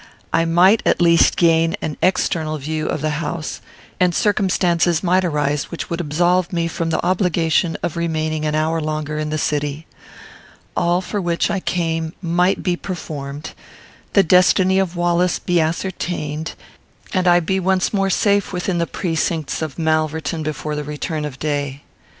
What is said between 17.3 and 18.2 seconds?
be once more